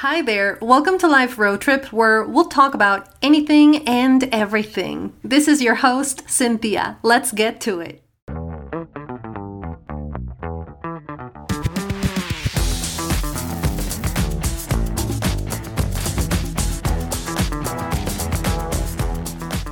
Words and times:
Hi 0.00 0.20
there, 0.20 0.58
welcome 0.60 0.98
to 0.98 1.08
Life 1.08 1.38
Road 1.38 1.62
Trip, 1.62 1.90
where 1.90 2.22
we'll 2.22 2.50
talk 2.50 2.74
about 2.74 3.08
anything 3.22 3.88
and 3.88 4.24
everything. 4.24 5.14
This 5.24 5.48
is 5.48 5.62
your 5.62 5.76
host, 5.76 6.26
Cinthia. 6.26 6.98
Let's 7.02 7.32
get 7.32 7.62
to 7.62 7.80
it. 7.80 8.02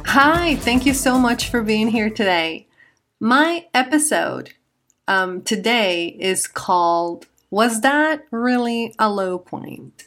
Hi, 0.07 0.57
thank 0.57 0.87
you 0.87 0.95
so 0.95 1.19
much 1.19 1.51
for 1.51 1.63
being 1.63 1.89
here 1.89 2.09
today. 2.09 2.67
My 3.21 3.67
episode 3.75 4.55
um, 5.07 5.43
today 5.43 6.17
is 6.19 6.47
called 6.47 7.27
Was 7.51 7.83
That 7.83 8.25
Really 8.31 8.95
a 8.99 9.11
Low 9.11 9.39
Point? 9.39 10.07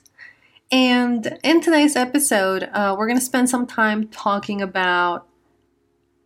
And 0.71 1.39
in 1.43 1.61
today's 1.61 1.95
episode, 1.95 2.69
uh, 2.73 2.95
we're 2.97 3.07
going 3.07 3.19
to 3.19 3.25
spend 3.25 3.49
some 3.49 3.65
time 3.65 4.09
talking 4.09 4.61
about 4.61 5.25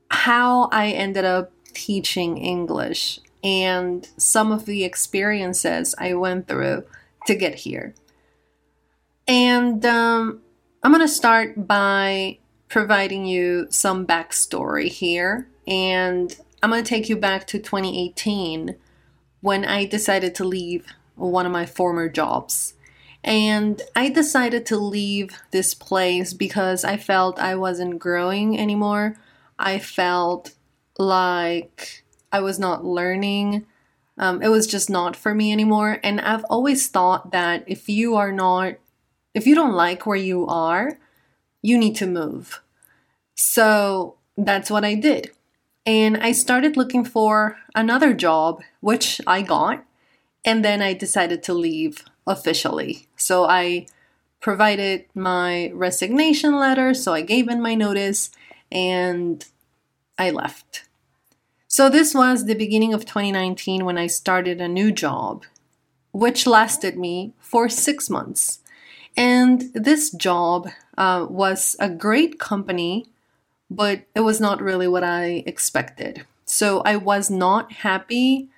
how 0.10 0.64
I 0.72 0.90
ended 0.90 1.26
up 1.26 1.52
teaching 1.74 2.38
English 2.38 3.20
and 3.44 4.08
some 4.18 4.52
of 4.52 4.66
the 4.66 4.84
experiences 4.84 5.94
I 5.98 6.16
went 6.16 6.48
through 6.48 6.86
to 7.28 7.36
get 7.36 7.56
here. 7.56 7.94
And 9.28 9.86
um, 9.86 10.42
I'm 10.84 10.92
going 10.92 11.02
to 11.02 11.08
start 11.08 11.68
by 11.68 12.40
providing 12.68 13.26
you 13.26 13.68
some 13.70 14.08
backstory 14.08 14.88
here. 14.88 15.48
And 15.68 16.36
I'm 16.64 16.72
going 16.72 16.84
to 16.84 16.90
take 16.90 17.10
you 17.10 17.16
back 17.16 17.46
to 17.48 17.60
2018 17.60 18.76
when 19.42 19.66
I 19.66 19.86
decided 19.86 20.34
to 20.36 20.44
leave 20.44 20.88
one 21.16 21.46
of 21.46 21.52
my 21.52 21.66
former 21.66 22.10
jobs. 22.10 22.74
And 23.24 23.82
I 23.96 24.10
decided 24.10 24.66
to 24.68 24.78
leave 24.78 25.38
this 25.52 25.74
place 25.74 26.34
because 26.34 26.84
I 26.84 26.98
felt 26.98 27.40
I 27.40 27.56
wasn't 27.56 28.00
growing 28.00 28.60
anymore. 28.60 29.16
I 29.60 29.78
felt 29.78 30.54
like 30.98 32.04
I 32.32 32.40
was 32.40 32.58
not 32.58 32.84
learning. 32.84 33.66
Um, 34.18 34.42
it 34.42 34.48
was 34.50 34.68
just 34.68 34.90
not 34.90 35.16
for 35.16 35.36
me 35.36 35.52
anymore. 35.52 36.00
And 36.04 36.20
I've 36.22 36.44
always 36.46 36.88
thought 36.88 37.32
that 37.32 37.64
if 37.68 37.88
you 37.88 38.16
are 38.16 38.32
not, 38.32 38.76
if 39.34 39.46
you 39.46 39.56
don't 39.56 39.74
like 39.74 40.06
where 40.06 40.18
you 40.18 40.48
are, 40.48 40.98
you 41.62 41.78
need 41.78 41.96
to 41.98 42.08
move. 42.08 42.62
So 43.36 44.16
that's 44.36 44.72
what 44.72 44.84
I 44.84 44.96
did. 44.96 45.32
And 45.86 46.18
I 46.18 46.32
started 46.32 46.78
looking 46.78 47.06
for 47.06 47.58
another 47.74 48.14
job, 48.14 48.62
which 48.80 49.22
I 49.26 49.42
got. 49.42 49.84
And 50.44 50.66
then 50.66 50.82
I 50.82 50.94
decided 50.94 51.44
to 51.44 51.54
leave 51.54 52.04
officially. 52.28 53.08
So 53.16 53.46
I 53.46 53.88
provided 54.40 55.06
my 55.14 55.72
resignation 55.74 56.58
letter, 56.58 56.94
so 56.94 57.14
I 57.14 57.22
gave 57.22 57.48
in 57.48 57.62
my 57.62 57.76
notice 57.76 58.32
and 58.72 59.46
I 60.18 60.32
left. 60.32 60.86
So 61.68 61.90
this 61.90 62.14
was 62.14 62.46
the 62.46 62.56
beginning 62.56 62.94
of 62.94 63.06
2019 63.06 63.86
when 63.86 63.98
I 63.98 64.08
started 64.08 64.60
a 64.60 64.68
new 64.68 64.92
job, 64.92 65.46
which 66.12 66.46
lasted 66.46 66.98
me 66.98 67.34
for 67.40 67.70
six 67.70 68.10
months. 68.10 68.60
And 69.16 69.72
this 69.74 70.12
job 70.12 70.70
uh, 70.98 71.28
was 71.30 71.76
a 71.80 71.90
great 71.90 72.40
company, 72.40 73.08
but 73.70 74.02
it 74.16 74.22
was 74.22 74.42
not 74.42 74.62
really 74.62 74.88
what 74.88 75.04
I 75.04 75.44
expected. 75.46 76.26
So 76.46 76.82
I 76.82 76.98
was 76.98 77.30
not 77.30 77.72
happy 77.72 78.50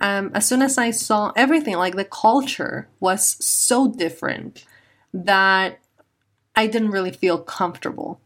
um, 0.00 0.30
as 0.34 0.46
soon 0.46 0.62
as 0.62 0.78
I 0.78 0.90
saw 0.90 1.32
everything, 1.36 1.76
like 1.76 1.96
the 1.96 2.04
culture 2.04 2.88
was 3.00 3.36
so 3.44 3.88
different 3.88 4.64
that 5.12 5.80
I 6.56 6.66
didn't 6.66 6.90
really 6.90 7.10
feel 7.10 7.38
comfortable. 7.38 8.20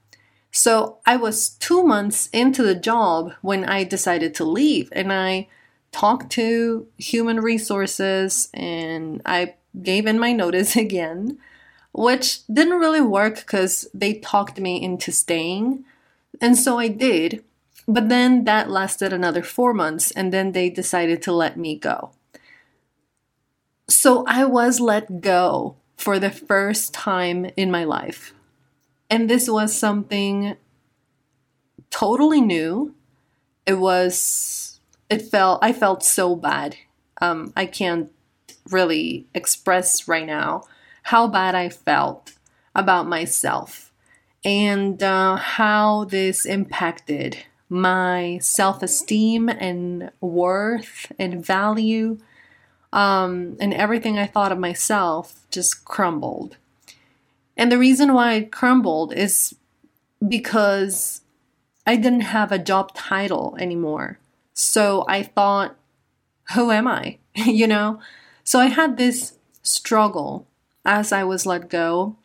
So 0.51 0.99
I 1.05 1.17
was 1.17 1.51
two 1.51 1.83
months 1.83 2.29
into 2.33 2.63
the 2.63 2.77
job 2.77 3.33
when 3.43 3.65
I 3.65 3.83
decided 3.83 4.35
to 4.37 4.45
leave, 4.45 4.89
and 4.93 5.13
I 5.13 5.49
talked 5.91 6.31
to 6.33 6.87
human 6.99 7.41
resources 7.41 8.49
and 8.53 9.23
I 9.25 9.55
gave 9.81 10.07
in 10.07 10.19
my 10.19 10.33
notice 10.33 10.77
again, 10.87 11.39
which 11.93 12.47
didn't 12.47 12.79
really 12.79 13.01
work 13.01 13.37
because 13.37 13.89
they 13.95 14.15
talked 14.15 14.59
me 14.61 14.83
into 14.83 15.13
staying. 15.13 15.85
And 16.41 16.57
so 16.57 16.79
I 16.79 16.89
did. 16.89 17.45
But 17.87 18.09
then 18.09 18.45
that 18.45 18.71
lasted 18.71 19.13
another 19.13 19.43
four 19.43 19.75
months, 19.75 20.11
and 20.11 20.33
then 20.33 20.53
they 20.53 20.71
decided 20.71 21.23
to 21.23 21.33
let 21.33 21.57
me 21.59 21.79
go. 21.79 22.13
So 23.89 24.25
I 24.27 24.45
was 24.45 24.81
let 24.81 25.21
go 25.21 25.77
for 25.97 26.19
the 26.19 26.31
first 26.31 26.95
time 26.95 27.51
in 27.57 27.71
my 27.71 27.85
life. 27.85 28.35
And 29.11 29.29
this 29.29 29.49
was 29.49 29.77
something 29.77 30.57
totally 31.91 32.41
new. 32.41 32.95
It 33.67 33.75
was, 33.75 34.81
it 35.09 35.23
felt, 35.23 35.63
I 35.63 35.73
felt 35.73 36.03
so 36.03 36.35
bad. 36.35 36.77
Um, 37.21 37.53
I 37.57 37.67
can't 37.67 38.11
really 38.71 39.27
express 39.35 40.09
right 40.09 40.27
now 40.27 40.65
how 41.05 41.29
bad 41.29 41.55
I 41.55 41.69
felt 41.69 42.33
about 42.75 43.07
myself 43.07 43.93
and 44.45 45.03
uh, 45.03 45.37
how 45.37 46.05
this 46.05 46.45
impacted 46.45 47.45
my 47.69 48.39
self 48.41 48.83
esteem 48.83 49.49
and 49.49 50.11
worth 50.21 51.11
and 51.19 51.45
value 51.45 52.19
um, 52.93 53.57
and 53.61 53.75
everything 53.75 54.19
I 54.19 54.27
thought 54.27 54.53
of 54.53 54.59
myself 54.59 55.47
just 55.51 55.85
crumbled. 55.85 56.57
And 57.57 57.71
the 57.71 57.79
reason 57.79 58.13
why 58.13 58.35
it 58.35 58.53
crumbled 58.53 59.13
is 59.13 59.55
because 60.27 61.23
I 61.87 61.97
didn't 61.97 62.21
have 62.21 62.53
a 62.53 62.59
job 62.59 62.95
title 62.95 63.57
anymore. 63.59 64.19
So 64.55 65.05
I 65.09 65.25
thought, 65.25 65.77
who 66.55 66.71
am 66.71 66.87
I? 66.87 67.19
you 67.35 67.67
know? 67.67 68.01
So 68.45 68.61
I 68.61 68.67
had 68.67 68.97
this 68.97 69.39
struggle 69.63 70.47
as 70.85 71.13
I 71.13 71.25
was 71.25 71.47
let 71.47 71.69
go. 71.69 72.17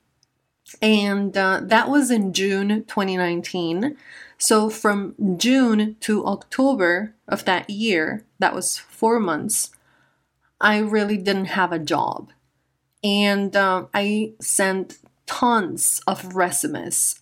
And 0.81 1.35
uh, 1.35 1.61
that 1.63 1.89
was 1.89 2.11
in 2.11 2.31
June 2.31 2.83
2019. 2.85 3.97
So 4.39 4.69
from 4.69 5.15
June 5.37 5.97
to 5.99 6.25
October 6.25 7.13
of 7.27 7.43
that 7.43 7.69
year, 7.69 8.25
that 8.39 8.55
was 8.55 8.77
four 8.77 9.19
months, 9.19 9.71
I 10.61 10.77
really 10.79 11.17
didn't 11.17 11.45
have 11.45 11.73
a 11.73 11.79
job. 11.79 12.31
And 13.03 13.53
um, 13.55 13.89
I 13.93 14.33
sent 14.39 14.97
tons 15.25 16.01
of 16.07 16.35
resumes, 16.35 17.19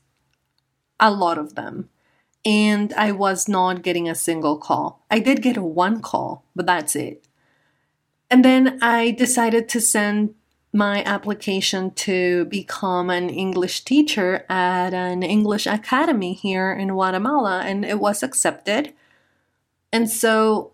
a 1.00 1.11
lot 1.11 1.39
of 1.39 1.55
them. 1.55 1.89
And 2.45 2.94
I 2.94 3.11
was 3.11 3.47
not 3.47 3.81
getting 3.81 4.07
a 4.07 4.16
single 4.16 4.57
call. 4.57 5.03
I 5.09 5.19
did 5.19 5.41
get 5.41 5.57
one 5.57 6.01
call, 6.01 6.45
but 6.55 6.67
that's 6.67 6.95
it. 6.95 7.25
And 8.29 8.45
then 8.45 8.78
I 8.81 9.11
decided 9.11 9.67
to 9.69 9.81
send 9.81 10.35
my 10.73 11.03
application 11.03 11.91
to 11.91 12.45
become 12.45 13.09
an 13.09 13.29
English 13.29 13.83
teacher 13.83 14.45
at 14.50 14.94
an 14.94 15.23
English 15.23 15.66
academy 15.66 16.33
here 16.33 16.72
in 16.72 16.89
Guatemala, 16.89 17.61
and 17.66 17.85
it 17.85 18.00
was 18.00 18.22
accepted. 18.22 18.94
And 19.91 20.09
so 20.09 20.73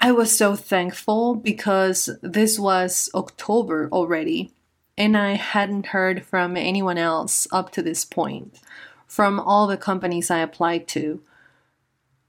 I 0.00 0.12
was 0.12 0.36
so 0.36 0.56
thankful 0.56 1.34
because 1.34 2.10
this 2.20 2.58
was 2.58 3.08
October 3.14 3.88
already, 3.92 4.52
and 4.98 5.16
I 5.16 5.34
hadn't 5.34 5.86
heard 5.86 6.24
from 6.24 6.56
anyone 6.56 6.98
else 6.98 7.46
up 7.52 7.70
to 7.72 7.82
this 7.82 8.04
point 8.04 8.58
from 9.06 9.38
all 9.40 9.66
the 9.66 9.76
companies 9.76 10.30
I 10.30 10.38
applied 10.38 10.88
to. 10.88 11.22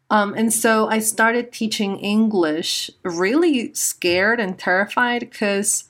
Um, 0.10 0.34
and 0.38 0.54
so 0.54 0.88
I 0.88 1.00
started 1.00 1.52
teaching 1.52 2.00
English 2.00 2.90
really 3.04 3.74
scared 3.74 4.40
and 4.40 4.58
terrified 4.58 5.20
because 5.20 5.90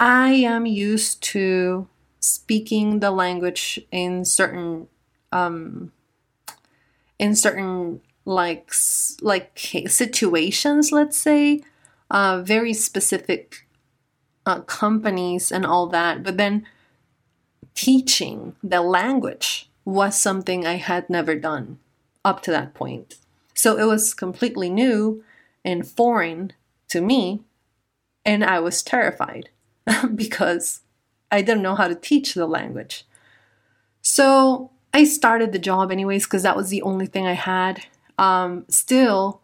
I 0.00 0.30
am 0.30 0.64
used 0.64 1.22
to 1.34 1.86
speaking 2.20 3.00
the 3.00 3.10
language 3.10 3.78
in 3.92 4.24
certain 4.24 4.88
um, 5.30 5.92
in 7.18 7.36
certain 7.36 8.00
like 8.24 8.72
like 9.20 9.58
situations 9.58 10.90
let's 10.90 11.16
say 11.16 11.62
uh, 12.10 12.40
very 12.42 12.72
specific 12.72 13.66
uh, 14.46 14.60
companies 14.62 15.52
and 15.52 15.66
all 15.66 15.86
that 15.86 16.22
but 16.22 16.38
then 16.38 16.66
teaching 17.74 18.56
the 18.62 18.80
language 18.80 19.70
was 19.84 20.20
something 20.20 20.66
i 20.66 20.74
had 20.74 21.08
never 21.08 21.34
done 21.34 21.78
up 22.24 22.42
to 22.42 22.50
that 22.50 22.74
point. 22.74 23.16
So 23.54 23.78
it 23.78 23.84
was 23.84 24.14
completely 24.14 24.68
new 24.68 25.24
and 25.64 25.86
foreign 25.86 26.52
to 26.88 27.00
me 27.00 27.42
and 28.24 28.44
i 28.44 28.58
was 28.58 28.82
terrified 28.82 29.50
because 30.14 30.80
I 31.30 31.42
didn't 31.42 31.62
know 31.62 31.74
how 31.74 31.88
to 31.88 31.94
teach 31.94 32.34
the 32.34 32.46
language. 32.46 33.06
So 34.02 34.70
I 34.92 35.04
started 35.04 35.52
the 35.52 35.58
job 35.58 35.92
anyways 35.92 36.24
because 36.24 36.42
that 36.42 36.56
was 36.56 36.70
the 36.70 36.82
only 36.82 37.06
thing 37.06 37.26
I 37.26 37.34
had. 37.34 37.84
Um, 38.18 38.64
still, 38.68 39.40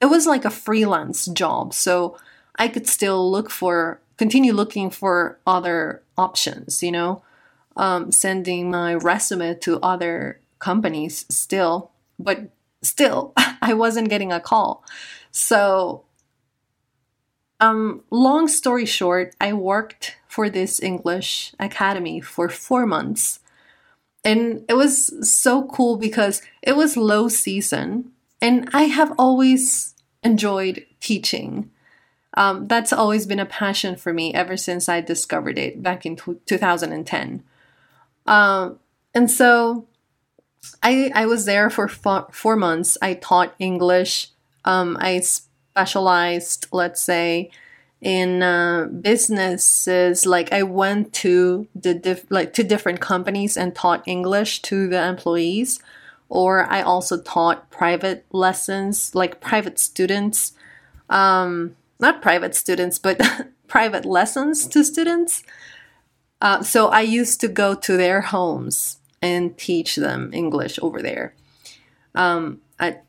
it 0.00 0.06
was 0.06 0.26
like 0.26 0.44
a 0.44 0.50
freelance 0.50 1.26
job, 1.26 1.74
so 1.74 2.16
I 2.56 2.68
could 2.68 2.86
still 2.86 3.30
look 3.30 3.50
for 3.50 4.00
continue 4.16 4.52
looking 4.52 4.90
for 4.90 5.38
other 5.46 6.02
options, 6.18 6.82
you 6.82 6.92
know, 6.92 7.22
um, 7.76 8.12
sending 8.12 8.70
my 8.70 8.94
resume 8.94 9.54
to 9.54 9.80
other 9.80 10.40
companies 10.58 11.24
still, 11.28 11.92
but 12.18 12.50
still, 12.82 13.32
I 13.62 13.74
wasn't 13.74 14.10
getting 14.10 14.32
a 14.32 14.40
call. 14.40 14.84
So, 15.30 16.04
um, 17.60 18.02
long 18.10 18.48
story 18.48 18.86
short, 18.86 19.34
I 19.40 19.52
worked 19.52 20.16
for 20.28 20.48
this 20.48 20.80
English 20.80 21.54
academy 21.58 22.20
for 22.20 22.48
four 22.48 22.86
months. 22.86 23.40
And 24.24 24.64
it 24.68 24.74
was 24.74 25.28
so 25.28 25.64
cool 25.66 25.96
because 25.96 26.42
it 26.62 26.76
was 26.76 26.96
low 26.96 27.28
season, 27.28 28.12
and 28.40 28.68
I 28.72 28.82
have 28.82 29.12
always 29.18 29.94
enjoyed 30.22 30.84
teaching. 31.00 31.70
Um, 32.34 32.68
that's 32.68 32.92
always 32.92 33.26
been 33.26 33.40
a 33.40 33.46
passion 33.46 33.96
for 33.96 34.12
me 34.12 34.34
ever 34.34 34.56
since 34.56 34.88
I 34.88 35.00
discovered 35.00 35.58
it 35.58 35.82
back 35.82 36.04
in 36.04 36.16
t- 36.16 36.36
2010. 36.46 37.42
Um, 38.26 38.78
and 39.14 39.30
so 39.30 39.86
I, 40.82 41.10
I 41.14 41.26
was 41.26 41.46
there 41.46 41.70
for 41.70 41.88
four, 41.88 42.28
four 42.30 42.56
months. 42.56 42.98
I 43.00 43.14
taught 43.14 43.54
English. 43.58 44.28
Um, 44.64 44.96
I 45.00 45.22
specialized, 45.78 46.66
let's 46.72 47.00
say, 47.00 47.50
in 48.00 48.42
uh, 48.42 48.86
businesses. 49.00 50.26
Like 50.26 50.52
I 50.52 50.62
went 50.64 51.12
to 51.24 51.68
the 51.74 51.94
diff- 51.94 52.30
like 52.30 52.52
to 52.54 52.64
different 52.64 53.00
companies 53.00 53.56
and 53.56 53.74
taught 53.74 54.02
English 54.06 54.62
to 54.62 54.88
the 54.88 55.00
employees. 55.06 55.80
Or 56.28 56.66
I 56.70 56.82
also 56.82 57.22
taught 57.22 57.70
private 57.70 58.26
lessons, 58.32 59.14
like 59.14 59.40
private 59.40 59.78
students. 59.78 60.52
Um, 61.08 61.76
not 62.00 62.22
private 62.22 62.54
students, 62.54 62.98
but 62.98 63.20
private 63.68 64.04
lessons 64.04 64.66
to 64.68 64.84
students. 64.84 65.42
Uh, 66.40 66.62
so 66.62 66.88
I 66.88 67.02
used 67.02 67.40
to 67.40 67.48
go 67.48 67.74
to 67.74 67.96
their 67.96 68.20
homes 68.20 68.98
and 69.22 69.56
teach 69.56 69.96
them 69.96 70.30
English 70.32 70.78
over 70.82 71.02
there 71.02 71.34
um, 72.14 72.60
at, 72.78 73.04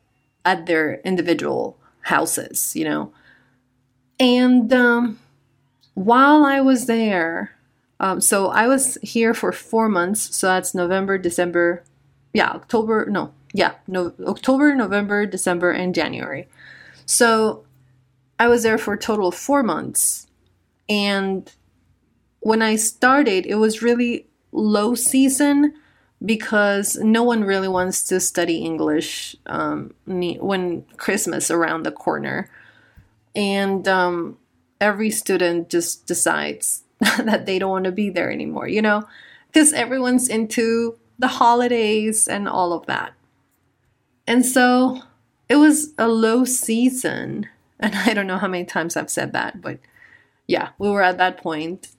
at 0.45 0.65
their 0.65 1.01
individual 1.03 1.78
houses, 2.01 2.75
you 2.75 2.85
know. 2.85 3.11
And 4.19 4.71
um, 4.73 5.19
while 5.93 6.43
I 6.45 6.61
was 6.61 6.85
there, 6.85 7.55
um, 7.99 8.21
so 8.21 8.47
I 8.47 8.67
was 8.67 8.97
here 9.01 9.33
for 9.33 9.51
four 9.51 9.89
months. 9.89 10.35
So 10.35 10.47
that's 10.47 10.73
November, 10.73 11.17
December, 11.17 11.83
yeah, 12.33 12.49
October, 12.49 13.05
no, 13.09 13.33
yeah, 13.53 13.73
no, 13.87 14.13
October, 14.25 14.75
November, 14.75 15.25
December, 15.25 15.71
and 15.71 15.95
January. 15.95 16.47
So 17.05 17.65
I 18.37 18.47
was 18.47 18.63
there 18.63 18.77
for 18.77 18.93
a 18.93 18.99
total 18.99 19.29
of 19.29 19.35
four 19.35 19.63
months. 19.63 20.27
And 20.87 21.51
when 22.39 22.61
I 22.61 22.75
started, 22.75 23.45
it 23.45 23.55
was 23.55 23.81
really 23.81 24.27
low 24.51 24.95
season 24.95 25.73
because 26.23 26.97
no 26.97 27.23
one 27.23 27.43
really 27.43 27.67
wants 27.67 28.03
to 28.05 28.19
study 28.19 28.57
English 28.57 29.35
um, 29.45 29.93
when 30.05 30.83
Christmas 30.97 31.49
around 31.49 31.83
the 31.83 31.91
corner, 31.91 32.49
and 33.35 33.87
um, 33.87 34.37
every 34.81 35.11
student 35.11 35.69
just 35.69 36.05
decides 36.05 36.83
that 36.99 37.45
they 37.45 37.59
don't 37.59 37.71
want 37.71 37.85
to 37.85 37.91
be 37.91 38.09
there 38.09 38.31
anymore. 38.31 38.67
You 38.67 38.81
know, 38.81 39.07
because 39.47 39.73
everyone's 39.73 40.27
into 40.27 40.97
the 41.17 41.27
holidays 41.27 42.27
and 42.27 42.47
all 42.47 42.73
of 42.73 42.85
that, 42.87 43.13
and 44.27 44.45
so 44.45 45.01
it 45.47 45.55
was 45.55 45.93
a 45.97 46.07
low 46.07 46.45
season 46.45 47.47
and 47.79 47.95
I 47.95 48.13
don't 48.13 48.27
know 48.27 48.37
how 48.37 48.47
many 48.47 48.65
times 48.65 48.97
I've 48.97 49.09
said 49.09 49.31
that, 49.33 49.61
but 49.61 49.79
yeah, 50.47 50.69
we 50.77 50.89
were 50.89 51.01
at 51.01 51.17
that 51.17 51.37
point. 51.37 51.89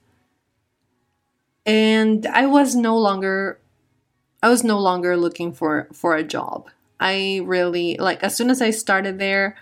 And 1.65 2.25
I 2.27 2.45
was 2.45 2.75
no 2.75 2.97
longer 2.97 3.59
I 4.43 4.49
was 4.49 4.63
no 4.63 4.79
longer 4.79 5.15
looking 5.17 5.53
for 5.53 5.87
for 5.93 6.15
a 6.15 6.23
job. 6.23 6.69
I 6.99 7.41
really 7.43 7.97
like 7.97 8.23
as 8.23 8.35
soon 8.35 8.49
as 8.49 8.61
I 8.61 8.71
started 8.71 9.19
there, 9.19 9.55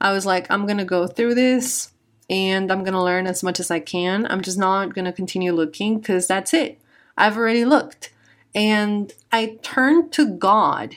I 0.00 0.12
was 0.12 0.26
like 0.26 0.50
I'm 0.50 0.66
going 0.66 0.78
to 0.78 0.84
go 0.84 1.06
through 1.06 1.34
this 1.34 1.92
and 2.30 2.70
I'm 2.70 2.80
going 2.80 2.92
to 2.92 3.02
learn 3.02 3.26
as 3.26 3.42
much 3.42 3.58
as 3.58 3.70
I 3.70 3.80
can. 3.80 4.26
I'm 4.30 4.42
just 4.42 4.58
not 4.58 4.94
going 4.94 5.06
to 5.06 5.12
continue 5.12 5.52
looking 5.52 6.00
cuz 6.02 6.26
that's 6.26 6.52
it. 6.52 6.78
I've 7.16 7.36
already 7.36 7.64
looked. 7.64 8.12
And 8.54 9.12
I 9.32 9.58
turned 9.62 10.12
to 10.12 10.26
God 10.26 10.96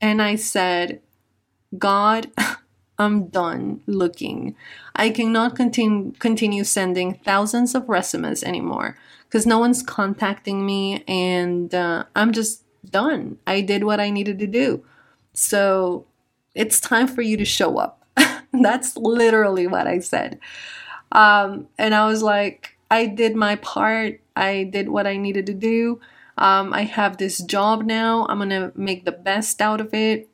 and 0.00 0.22
I 0.22 0.36
said, 0.36 1.00
God, 1.78 2.30
I'm 2.98 3.26
done 3.26 3.82
looking. 3.86 4.56
I 4.94 5.10
cannot 5.10 5.54
continue 5.54 6.12
continue 6.18 6.64
sending 6.64 7.14
thousands 7.24 7.74
of 7.74 7.88
resumes 7.88 8.42
anymore 8.42 8.96
because 9.28 9.46
no 9.46 9.58
one's 9.58 9.82
contacting 9.82 10.64
me, 10.64 11.04
and 11.06 11.74
uh, 11.74 12.04
I'm 12.14 12.32
just 12.32 12.62
done. 12.90 13.38
I 13.46 13.60
did 13.60 13.84
what 13.84 14.00
I 14.00 14.10
needed 14.10 14.38
to 14.40 14.46
do, 14.46 14.84
so 15.32 16.06
it's 16.54 16.80
time 16.80 17.08
for 17.08 17.22
you 17.22 17.36
to 17.36 17.44
show 17.44 17.78
up. 17.78 18.04
That's 18.52 18.96
literally 18.96 19.66
what 19.66 19.86
I 19.86 19.98
said, 20.00 20.38
um, 21.12 21.68
and 21.78 21.94
I 21.94 22.06
was 22.06 22.22
like, 22.22 22.76
I 22.90 23.06
did 23.06 23.36
my 23.36 23.56
part. 23.56 24.20
I 24.36 24.64
did 24.64 24.88
what 24.88 25.06
I 25.06 25.16
needed 25.16 25.46
to 25.46 25.54
do. 25.54 26.00
Um, 26.38 26.74
I 26.74 26.82
have 26.82 27.16
this 27.16 27.38
job 27.38 27.84
now. 27.84 28.26
I'm 28.28 28.38
gonna 28.38 28.72
make 28.74 29.04
the 29.04 29.12
best 29.12 29.60
out 29.62 29.80
of 29.80 29.94
it, 29.94 30.28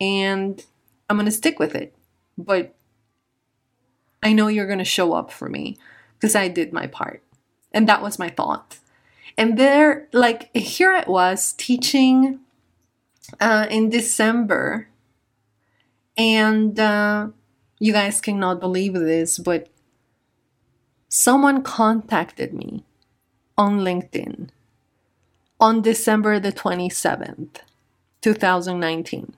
and 0.00 0.64
I'm 1.08 1.16
gonna 1.16 1.30
stick 1.30 1.58
with 1.58 1.74
it 1.74 1.96
but 2.38 2.74
I 4.22 4.32
know 4.32 4.48
you're 4.48 4.66
going 4.66 4.78
to 4.78 4.84
show 4.84 5.12
up 5.12 5.30
for 5.30 5.48
me 5.48 5.76
because 6.14 6.34
I 6.34 6.48
did 6.48 6.72
my 6.72 6.86
part. 6.86 7.22
And 7.76 7.86
that 7.90 8.00
was 8.00 8.18
my 8.18 8.30
thought. 8.30 8.78
And 9.36 9.58
there, 9.58 10.08
like, 10.14 10.48
here 10.56 10.90
I 10.90 11.04
was 11.06 11.52
teaching 11.52 12.40
uh, 13.38 13.66
in 13.68 13.90
December. 13.90 14.88
And 16.16 16.80
uh, 16.80 17.28
you 17.78 17.92
guys 17.92 18.22
cannot 18.22 18.60
believe 18.60 18.94
this, 18.94 19.38
but 19.38 19.68
someone 21.10 21.62
contacted 21.62 22.54
me 22.54 22.82
on 23.58 23.80
LinkedIn 23.80 24.48
on 25.60 25.82
December 25.82 26.40
the 26.40 26.52
27th, 26.52 27.56
2019. 28.22 29.34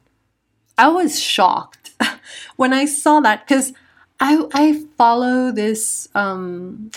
I 0.76 0.88
was 0.88 1.20
shocked 1.20 1.90
when 2.56 2.72
I 2.72 2.84
saw 2.84 3.18
that 3.18 3.48
because 3.48 3.72
I 4.20 4.44
I 4.54 4.84
follow 4.96 5.50
this 5.50 6.08
um, 6.14 6.92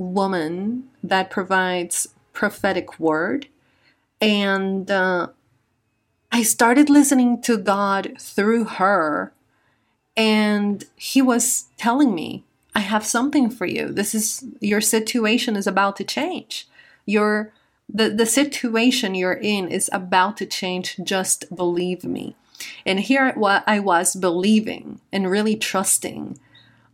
woman 0.00 0.88
that 1.02 1.30
provides 1.30 2.08
prophetic 2.32 2.98
word, 2.98 3.48
and 4.20 4.90
uh, 4.90 5.28
I 6.32 6.42
started 6.42 6.88
listening 6.88 7.42
to 7.42 7.58
God 7.58 8.14
through 8.18 8.64
her, 8.64 9.32
and 10.16 10.84
He 10.96 11.20
was 11.20 11.66
telling 11.76 12.14
me, 12.14 12.44
"I 12.74 12.80
have 12.80 13.04
something 13.04 13.50
for 13.50 13.66
you. 13.66 13.88
This 13.88 14.14
is 14.14 14.44
your 14.60 14.80
situation 14.80 15.54
is 15.54 15.66
about 15.66 15.96
to 15.96 16.04
change. 16.04 16.66
Your 17.04 17.52
the, 17.92 18.10
the 18.10 18.26
situation 18.26 19.14
you're 19.14 19.32
in 19.32 19.68
is 19.68 19.90
about 19.92 20.36
to 20.38 20.46
change. 20.46 20.98
Just 21.02 21.54
believe 21.54 22.04
me. 22.04 22.36
And 22.86 23.00
here 23.00 23.32
what 23.32 23.64
I 23.66 23.80
was 23.80 24.14
believing 24.14 25.00
and 25.12 25.30
really 25.30 25.56
trusting 25.56 26.38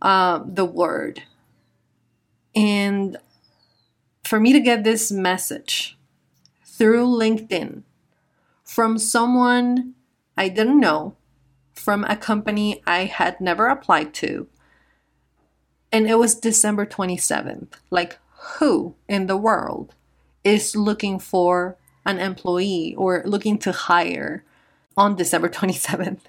uh, 0.01 0.41
the 0.45 0.65
word. 0.65 1.23
And 2.57 3.17
for 4.23 4.39
me 4.39 4.51
to 4.53 4.59
get 4.59 4.83
this 4.83 5.11
message 5.11 5.97
through 6.65 7.05
LinkedIn 7.05 7.83
from 8.63 8.97
someone 8.97 9.93
I 10.35 10.49
didn't 10.49 10.79
know, 10.79 11.15
from 11.73 12.03
a 12.03 12.15
company 12.15 12.81
I 12.85 13.05
had 13.05 13.39
never 13.39 13.67
applied 13.67 14.13
to, 14.15 14.47
and 15.91 16.07
it 16.07 16.15
was 16.15 16.35
December 16.35 16.85
27th. 16.85 17.73
Like, 17.89 18.19
who 18.57 18.95
in 19.07 19.27
the 19.27 19.37
world 19.37 19.95
is 20.43 20.75
looking 20.75 21.19
for 21.19 21.77
an 22.05 22.19
employee 22.19 22.95
or 22.97 23.21
looking 23.25 23.57
to 23.59 23.71
hire 23.71 24.43
on 24.95 25.15
December 25.15 25.49
27th. 25.57 26.21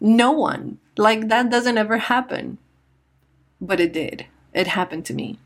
No 0.00 0.30
one. 0.30 0.78
Like 0.96 1.28
that 1.28 1.50
doesn't 1.50 1.76
ever 1.76 1.98
happen. 1.98 2.58
But 3.60 3.80
it 3.80 3.92
did. 3.92 4.26
It 4.54 4.68
happened 4.68 5.04
to 5.06 5.14
me. 5.14 5.38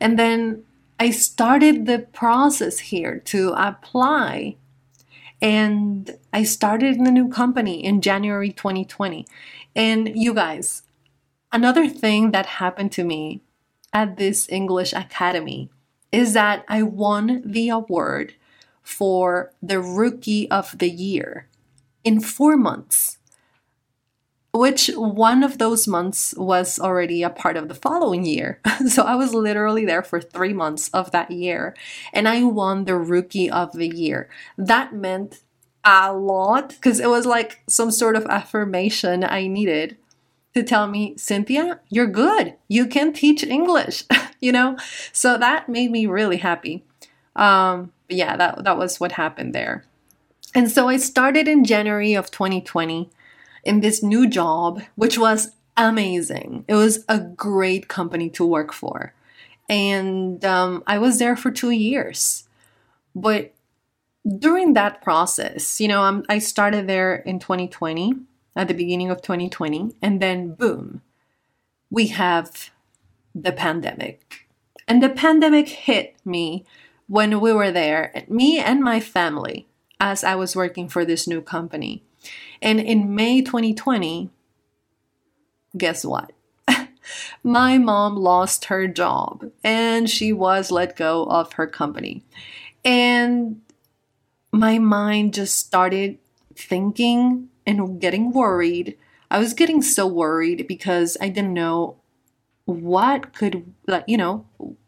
And 0.00 0.18
then 0.18 0.64
I 1.00 1.10
started 1.10 1.86
the 1.86 2.00
process 2.00 2.78
here 2.78 3.18
to 3.26 3.54
apply. 3.56 4.56
And 5.40 6.18
I 6.32 6.42
started 6.42 6.96
in 6.96 7.06
a 7.06 7.12
new 7.12 7.28
company 7.28 7.84
in 7.84 8.00
January 8.00 8.50
2020. 8.50 9.26
And 9.76 10.10
you 10.14 10.34
guys, 10.34 10.82
another 11.52 11.88
thing 11.88 12.32
that 12.32 12.46
happened 12.46 12.92
to 12.92 13.04
me 13.04 13.42
at 13.92 14.16
this 14.16 14.48
English 14.48 14.92
Academy 14.92 15.70
is 16.10 16.32
that 16.32 16.64
I 16.68 16.82
won 16.82 17.42
the 17.44 17.68
award 17.68 18.34
for 18.82 19.52
the 19.62 19.80
Rookie 19.80 20.50
of 20.50 20.78
the 20.78 20.90
Year 20.90 21.46
in 22.02 22.20
four 22.20 22.56
months. 22.56 23.17
Which 24.58 24.90
one 24.96 25.44
of 25.44 25.58
those 25.58 25.86
months 25.86 26.34
was 26.36 26.80
already 26.80 27.22
a 27.22 27.30
part 27.30 27.56
of 27.56 27.68
the 27.68 27.76
following 27.76 28.24
year. 28.24 28.60
so 28.88 29.04
I 29.04 29.14
was 29.14 29.32
literally 29.32 29.84
there 29.84 30.02
for 30.02 30.20
three 30.20 30.52
months 30.52 30.88
of 30.88 31.12
that 31.12 31.30
year, 31.30 31.76
and 32.12 32.26
I 32.26 32.42
won 32.42 32.84
the 32.84 32.96
Rookie 32.96 33.48
of 33.48 33.72
the 33.72 33.86
Year. 33.86 34.28
That 34.56 34.92
meant 34.92 35.42
a 35.84 36.12
lot 36.12 36.70
because 36.70 36.98
it 36.98 37.08
was 37.08 37.24
like 37.24 37.62
some 37.68 37.92
sort 37.92 38.16
of 38.16 38.26
affirmation 38.26 39.22
I 39.22 39.46
needed 39.46 39.96
to 40.54 40.64
tell 40.64 40.88
me, 40.88 41.14
Cinthia, 41.14 41.78
you're 41.88 42.08
good. 42.08 42.54
You 42.66 42.88
can 42.88 43.12
teach 43.12 43.44
English, 43.44 44.02
you 44.40 44.50
know? 44.50 44.76
So 45.12 45.38
that 45.38 45.68
made 45.68 45.92
me 45.92 46.06
really 46.06 46.38
happy. 46.38 46.84
Um, 47.36 47.92
yeah, 48.08 48.36
that, 48.36 48.64
that 48.64 48.76
was 48.76 48.98
what 48.98 49.12
happened 49.12 49.54
there. 49.54 49.84
And 50.52 50.68
so 50.68 50.88
I 50.88 50.96
started 50.96 51.46
in 51.46 51.64
January 51.64 52.14
of 52.14 52.32
2020 52.32 53.08
in 53.64 53.80
this 53.80 54.02
new 54.02 54.28
job, 54.28 54.82
which 54.94 55.18
was 55.18 55.52
amazing. 55.76 56.64
It 56.68 56.74
was 56.74 57.04
a 57.08 57.20
great 57.20 57.88
company 57.88 58.30
to 58.30 58.44
work 58.46 58.72
for. 58.72 59.14
And 59.68 60.44
um, 60.44 60.82
I 60.86 60.98
was 60.98 61.18
there 61.18 61.36
for 61.36 61.50
two 61.50 61.70
years. 61.70 62.48
But 63.14 63.54
during 64.38 64.74
that 64.74 65.02
process, 65.02 65.80
you 65.80 65.88
know, 65.88 66.02
I'm, 66.02 66.24
I 66.28 66.38
started 66.38 66.86
there 66.86 67.16
in 67.16 67.38
2020, 67.38 68.14
at 68.58 68.66
the 68.66 68.74
beginning 68.74 69.08
of 69.08 69.22
2020, 69.22 69.94
and 70.02 70.20
then 70.20 70.52
boom, 70.54 71.00
we 71.90 72.08
have 72.08 72.70
the 73.32 73.52
pandemic. 73.52 74.48
And 74.88 75.00
the 75.00 75.08
pandemic 75.08 75.68
hit 75.68 76.16
me 76.24 76.64
when 77.06 77.40
we 77.40 77.52
were 77.52 77.70
there, 77.70 78.24
me 78.28 78.58
and 78.58 78.80
my 78.80 78.98
family, 78.98 79.68
as 80.00 80.24
I 80.24 80.34
was 80.34 80.56
working 80.56 80.88
for 80.88 81.04
this 81.04 81.28
new 81.28 81.40
company. 81.40 82.02
And 82.60 82.80
in 82.80 83.14
May 83.14 83.42
2020, 83.42 84.30
guess 85.76 86.04
what? 86.04 86.32
my 87.42 87.78
mom 87.78 88.16
lost 88.16 88.66
her 88.66 88.88
job 88.88 89.50
and 89.62 90.08
she 90.08 90.32
was 90.32 90.70
let 90.70 90.96
go 90.96 91.24
of 91.24 91.54
her 91.54 91.66
company. 91.66 92.24
And 92.84 93.60
my 94.52 94.78
mind 94.78 95.34
just 95.34 95.56
started 95.56 96.18
thinking 96.54 97.48
and 97.66 98.00
getting 98.00 98.32
worried. 98.32 98.96
I 99.30 99.38
was 99.38 99.52
getting 99.52 99.82
so 99.82 100.06
worried 100.06 100.66
because 100.66 101.16
I 101.20 101.28
didn't 101.28 101.54
know 101.54 101.96
what 102.64 103.32
could 103.32 103.72
like 103.86 104.04
you 104.06 104.18
know 104.18 104.44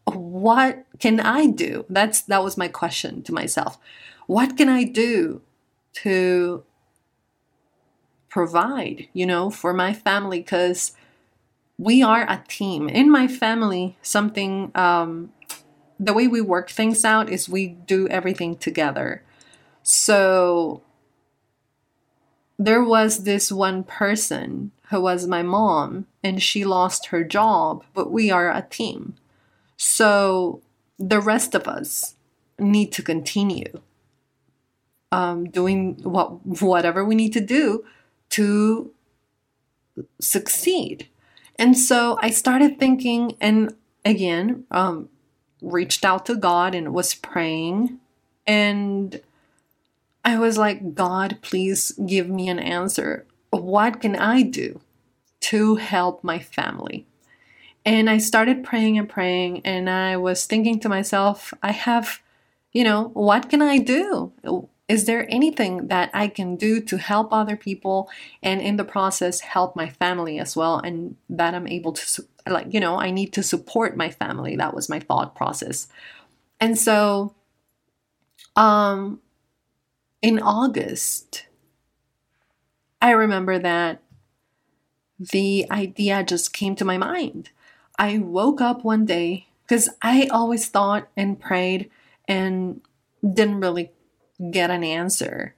what 0.06 0.84
can 0.98 1.20
I 1.20 1.46
do? 1.46 1.84
That's 1.88 2.22
that 2.22 2.42
was 2.42 2.56
my 2.56 2.68
question 2.68 3.22
to 3.22 3.32
myself. 3.32 3.78
What 4.26 4.56
can 4.56 4.68
I 4.68 4.84
do 4.84 5.40
to 5.94 6.62
provide, 8.30 9.08
you 9.12 9.26
know, 9.26 9.50
for 9.50 9.74
my 9.74 9.92
family 9.92 10.42
cuz 10.42 10.92
we 11.76 12.02
are 12.02 12.22
a 12.22 12.42
team. 12.48 12.88
In 12.88 13.10
my 13.10 13.26
family, 13.26 13.96
something 14.02 14.70
um 14.74 15.32
the 15.98 16.14
way 16.14 16.26
we 16.26 16.40
work 16.40 16.70
things 16.70 17.04
out 17.04 17.28
is 17.28 17.48
we 17.48 17.68
do 17.68 18.08
everything 18.08 18.56
together. 18.56 19.22
So 19.82 20.82
there 22.58 22.82
was 22.82 23.24
this 23.24 23.52
one 23.52 23.84
person 23.84 24.70
who 24.90 25.00
was 25.00 25.26
my 25.26 25.42
mom, 25.42 26.06
and 26.24 26.42
she 26.42 26.64
lost 26.64 27.06
her 27.06 27.22
job, 27.24 27.84
but 27.94 28.10
we 28.10 28.30
are 28.30 28.50
a 28.50 28.66
team. 28.68 29.14
So 29.76 30.62
the 30.98 31.20
rest 31.20 31.54
of 31.54 31.68
us 31.68 32.16
need 32.58 32.92
to 32.92 33.02
continue 33.02 33.80
um, 35.12 35.48
doing 35.50 35.96
what 36.02 36.44
whatever 36.62 37.04
we 37.04 37.14
need 37.14 37.32
to 37.32 37.40
do 37.40 37.84
to 38.30 38.92
succeed. 40.20 41.08
And 41.56 41.76
so 41.76 42.18
I 42.22 42.30
started 42.30 42.78
thinking, 42.78 43.36
and 43.40 43.74
again, 44.04 44.64
um, 44.70 45.08
reached 45.60 46.04
out 46.04 46.24
to 46.26 46.36
God 46.36 46.74
and 46.74 46.94
was 46.94 47.14
praying, 47.14 47.98
and 48.46 49.20
I 50.24 50.38
was 50.38 50.56
like, 50.56 50.94
God, 50.94 51.38
please 51.42 51.92
give 52.06 52.28
me 52.28 52.48
an 52.48 52.58
answer. 52.58 53.26
What 53.50 54.00
can 54.00 54.16
I 54.16 54.42
do 54.42 54.80
to 55.40 55.76
help 55.76 56.24
my 56.24 56.38
family? 56.38 57.06
And 57.84 58.10
I 58.10 58.18
started 58.18 58.64
praying 58.64 58.98
and 58.98 59.08
praying, 59.08 59.62
and 59.64 59.88
I 59.88 60.16
was 60.16 60.46
thinking 60.46 60.80
to 60.80 60.88
myself, 60.88 61.52
I 61.62 61.72
have, 61.72 62.20
you 62.72 62.84
know, 62.84 63.10
what 63.14 63.48
can 63.48 63.62
I 63.62 63.78
do? 63.78 64.32
Is 64.90 65.04
there 65.04 65.24
anything 65.30 65.86
that 65.86 66.10
I 66.12 66.26
can 66.26 66.56
do 66.56 66.80
to 66.80 66.98
help 66.98 67.32
other 67.32 67.54
people 67.54 68.10
and 68.42 68.60
in 68.60 68.76
the 68.76 68.84
process 68.84 69.38
help 69.38 69.76
my 69.76 69.88
family 69.88 70.40
as 70.40 70.56
well? 70.56 70.80
And 70.80 71.14
that 71.28 71.54
I'm 71.54 71.68
able 71.68 71.92
to, 71.92 72.24
like, 72.48 72.74
you 72.74 72.80
know, 72.80 72.98
I 72.98 73.12
need 73.12 73.32
to 73.34 73.44
support 73.44 73.96
my 73.96 74.10
family. 74.10 74.56
That 74.56 74.74
was 74.74 74.88
my 74.88 74.98
thought 74.98 75.36
process. 75.36 75.86
And 76.58 76.76
so, 76.76 77.36
um, 78.56 79.20
in 80.22 80.40
August, 80.40 81.46
I 83.00 83.12
remember 83.12 83.60
that 83.60 84.02
the 85.20 85.66
idea 85.70 86.24
just 86.24 86.52
came 86.52 86.74
to 86.74 86.84
my 86.84 86.98
mind. 86.98 87.50
I 87.96 88.18
woke 88.18 88.60
up 88.60 88.82
one 88.82 89.04
day 89.04 89.46
because 89.62 89.88
I 90.02 90.26
always 90.32 90.66
thought 90.66 91.06
and 91.16 91.38
prayed 91.38 91.92
and 92.26 92.80
didn't 93.22 93.60
really 93.60 93.92
get 94.50 94.70
an 94.70 94.84
answer. 94.84 95.54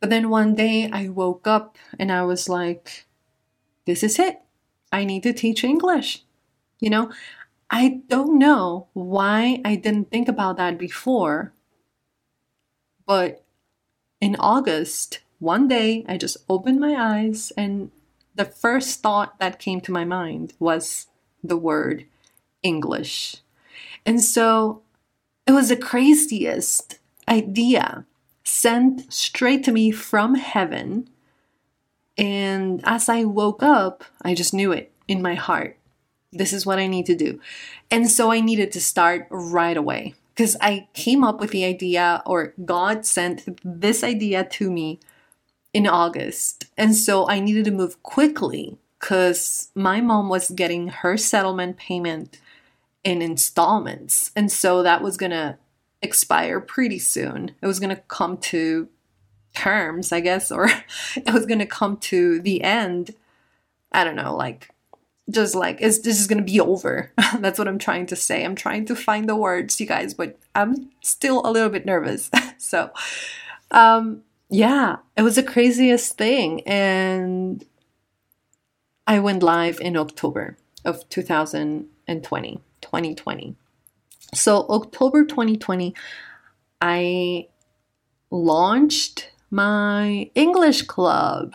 But 0.00 0.10
then 0.10 0.30
one 0.30 0.54
day 0.54 0.90
I 0.90 1.08
woke 1.08 1.46
up 1.46 1.76
and 1.98 2.10
I 2.10 2.22
was 2.24 2.48
like, 2.48 3.06
this 3.86 4.02
is 4.02 4.18
it. 4.18 4.40
I 4.92 5.04
need 5.04 5.22
to 5.22 5.32
teach 5.32 5.64
English. 5.64 6.22
You 6.80 6.90
know, 6.90 7.12
I 7.70 8.02
don't 8.08 8.38
know 8.38 8.88
why 8.92 9.60
I 9.64 9.76
didn't 9.76 10.10
think 10.10 10.28
about 10.28 10.56
that 10.56 10.78
before, 10.78 11.52
but 13.06 13.44
in 14.20 14.36
August, 14.38 15.20
one 15.38 15.68
day 15.68 16.04
I 16.08 16.16
just 16.16 16.36
opened 16.48 16.80
my 16.80 16.94
eyes 16.94 17.52
and 17.56 17.90
the 18.34 18.44
first 18.44 19.00
thought 19.00 19.38
that 19.38 19.58
came 19.58 19.80
to 19.82 19.92
my 19.92 20.04
mind 20.04 20.52
was 20.58 21.06
the 21.42 21.56
word 21.56 22.04
English. 22.62 23.36
And 24.04 24.22
so 24.22 24.82
it 25.46 25.52
was 25.52 25.70
the 25.70 25.76
craziest 25.76 26.98
idea 27.28 28.04
sent 28.46 29.12
straight 29.12 29.64
to 29.64 29.72
me 29.72 29.90
from 29.90 30.36
heaven. 30.36 31.08
And 32.16 32.80
as 32.84 33.08
I 33.08 33.24
woke 33.24 33.62
up, 33.62 34.04
I 34.22 34.34
just 34.34 34.54
knew 34.54 34.72
it 34.72 34.92
in 35.08 35.20
my 35.20 35.34
heart. 35.34 35.76
This 36.32 36.52
is 36.52 36.64
what 36.64 36.78
I 36.78 36.86
need 36.86 37.06
to 37.06 37.16
do. 37.16 37.40
And 37.90 38.10
so 38.10 38.30
I 38.30 38.40
needed 38.40 38.72
to 38.72 38.80
start 38.80 39.26
right 39.30 39.76
away 39.76 40.14
because 40.34 40.56
I 40.60 40.88
came 40.92 41.24
up 41.24 41.40
with 41.40 41.50
the 41.50 41.64
idea, 41.64 42.22
or 42.26 42.54
God 42.64 43.06
sent 43.06 43.58
this 43.64 44.04
idea 44.04 44.44
to 44.44 44.70
me 44.70 45.00
in 45.72 45.86
August. 45.86 46.66
And 46.76 46.94
so 46.94 47.28
I 47.28 47.40
needed 47.40 47.64
to 47.66 47.70
move 47.70 48.02
quickly 48.02 48.76
because 49.00 49.70
my 49.74 50.00
mom 50.00 50.28
was 50.28 50.50
getting 50.50 50.88
her 50.88 51.16
settlement 51.16 51.78
payment 51.78 52.38
in 53.02 53.22
installments. 53.22 54.30
And 54.36 54.52
so 54.52 54.82
that 54.82 55.02
was 55.02 55.16
going 55.16 55.30
to 55.30 55.58
expire 56.02 56.60
pretty 56.60 56.98
soon. 56.98 57.52
It 57.60 57.66
was 57.66 57.80
going 57.80 57.94
to 57.94 58.02
come 58.08 58.36
to 58.38 58.88
terms, 59.54 60.12
I 60.12 60.20
guess, 60.20 60.50
or 60.50 60.68
it 61.16 61.32
was 61.32 61.46
going 61.46 61.58
to 61.60 61.66
come 61.66 61.96
to 61.98 62.40
the 62.40 62.62
end. 62.62 63.14
I 63.92 64.04
don't 64.04 64.16
know, 64.16 64.34
like 64.34 64.70
just 65.30 65.54
like 65.54 65.80
is 65.80 66.02
this 66.02 66.20
is 66.20 66.26
gonna 66.26 66.42
be 66.42 66.60
over 66.60 67.10
that's 67.38 67.58
what 67.58 67.68
i'm 67.68 67.78
trying 67.78 68.06
to 68.06 68.16
say 68.16 68.44
i'm 68.44 68.54
trying 68.54 68.84
to 68.84 68.94
find 68.94 69.28
the 69.28 69.36
words 69.36 69.80
you 69.80 69.86
guys 69.86 70.14
but 70.14 70.38
i'm 70.54 70.90
still 71.02 71.44
a 71.44 71.50
little 71.50 71.68
bit 71.68 71.84
nervous 71.84 72.30
so 72.58 72.90
um 73.72 74.22
yeah 74.48 74.96
it 75.16 75.22
was 75.22 75.34
the 75.34 75.42
craziest 75.42 76.16
thing 76.16 76.60
and 76.66 77.64
i 79.06 79.18
went 79.18 79.42
live 79.42 79.80
in 79.80 79.96
october 79.96 80.56
of 80.84 81.08
2020 81.08 82.60
2020 82.80 83.56
so 84.34 84.66
october 84.68 85.24
2020 85.24 85.94
i 86.80 87.46
launched 88.30 89.30
my 89.50 90.30
english 90.34 90.82
club 90.82 91.54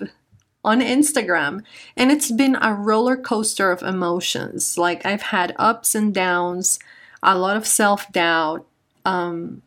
on 0.63 0.81
Instagram. 0.81 1.63
And 1.97 2.11
it's 2.11 2.31
been 2.31 2.57
a 2.61 2.73
roller 2.73 3.17
coaster 3.17 3.71
of 3.71 3.81
emotions. 3.81 4.77
Like 4.77 5.05
I've 5.05 5.23
had 5.23 5.55
ups 5.57 5.95
and 5.95 6.13
downs, 6.13 6.79
a 7.23 7.37
lot 7.37 7.57
of 7.57 7.67
self 7.67 8.11
doubt, 8.11 8.65
um, 9.05 9.61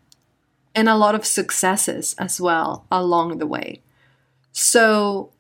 and 0.74 0.88
a 0.88 0.96
lot 0.96 1.14
of 1.14 1.24
successes 1.24 2.14
as 2.18 2.40
well 2.40 2.86
along 2.90 3.38
the 3.38 3.46
way. 3.46 3.80
So 4.52 5.30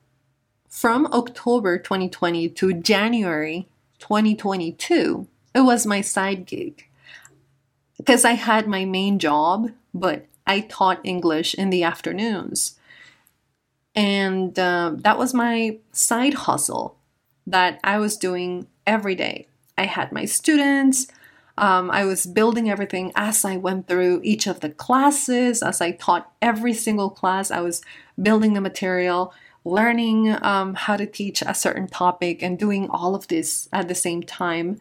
from 0.68 1.06
October 1.06 1.78
2020 1.78 2.48
to 2.50 2.74
January 2.74 3.68
2022, 4.00 5.26
it 5.54 5.60
was 5.60 5.86
my 5.86 6.00
side 6.00 6.46
gig. 6.46 6.88
Because 8.04 8.26
I 8.26 8.32
had 8.32 8.68
my 8.68 8.84
main 8.84 9.18
job, 9.18 9.70
but 9.94 10.26
I 10.46 10.60
taught 10.60 11.00
English 11.04 11.54
in 11.54 11.70
the 11.70 11.84
afternoons. 11.84 12.78
And 13.94 14.58
uh, 14.58 14.92
that 14.96 15.18
was 15.18 15.32
my 15.32 15.78
side 15.90 16.34
hustle 16.34 16.96
that 17.46 17.80
I 17.82 17.98
was 17.98 18.18
doing 18.18 18.66
every 18.86 19.14
day. 19.14 19.46
I 19.78 19.86
had 19.86 20.12
my 20.12 20.26
students. 20.26 21.06
Um, 21.56 21.90
I 21.90 22.04
was 22.04 22.26
building 22.26 22.68
everything 22.68 23.10
as 23.16 23.42
I 23.42 23.56
went 23.56 23.88
through 23.88 24.20
each 24.22 24.46
of 24.46 24.60
the 24.60 24.68
classes, 24.68 25.62
as 25.62 25.80
I 25.80 25.92
taught 25.92 26.30
every 26.42 26.74
single 26.74 27.08
class. 27.08 27.50
I 27.50 27.60
was 27.60 27.80
building 28.20 28.52
the 28.52 28.60
material, 28.60 29.32
learning 29.64 30.36
um, 30.42 30.74
how 30.74 30.98
to 30.98 31.06
teach 31.06 31.40
a 31.40 31.54
certain 31.54 31.86
topic, 31.86 32.42
and 32.42 32.58
doing 32.58 32.90
all 32.90 33.14
of 33.14 33.28
this 33.28 33.66
at 33.72 33.88
the 33.88 33.94
same 33.94 34.22
time 34.22 34.80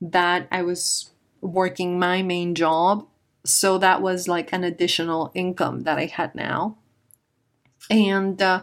that 0.00 0.46
I 0.52 0.62
was 0.62 1.10
working 1.44 1.98
my 1.98 2.22
main 2.22 2.54
job. 2.54 3.06
So 3.44 3.78
that 3.78 4.00
was 4.00 4.26
like 4.26 4.52
an 4.52 4.64
additional 4.64 5.30
income 5.34 5.82
that 5.82 5.98
I 5.98 6.06
had 6.06 6.34
now. 6.34 6.78
And 7.90 8.40
uh, 8.40 8.62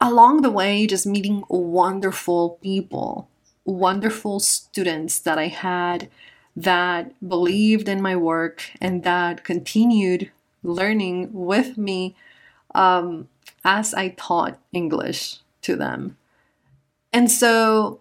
along 0.00 0.42
the 0.42 0.50
way, 0.50 0.86
just 0.86 1.06
meeting 1.06 1.42
wonderful 1.48 2.58
people, 2.62 3.28
wonderful 3.64 4.40
students 4.40 5.18
that 5.20 5.38
I 5.38 5.46
had 5.46 6.10
that 6.54 7.14
believed 7.26 7.88
in 7.88 8.02
my 8.02 8.14
work 8.14 8.62
and 8.80 9.02
that 9.04 9.42
continued 9.42 10.30
learning 10.62 11.30
with 11.32 11.78
me 11.78 12.14
um, 12.74 13.28
as 13.64 13.94
I 13.94 14.10
taught 14.10 14.58
English 14.72 15.38
to 15.62 15.76
them. 15.76 16.18
And 17.12 17.30
so 17.30 18.00